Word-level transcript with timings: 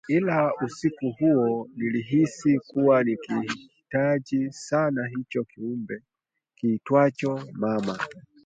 Ila 0.07 0.53
usiku 0.65 1.11
huo 1.19 1.69
nilihisi 1.75 2.59
kuwa 2.67 3.03
nilikihitaji 3.03 4.51
sana 4.51 5.07
hicho 5.07 5.43
kiumbe 5.43 6.01
kiitwacho 6.55 7.47
mama 7.53 7.99